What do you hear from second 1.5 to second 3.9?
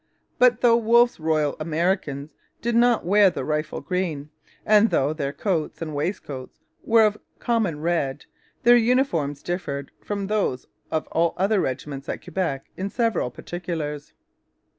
Americans did not wear the rifle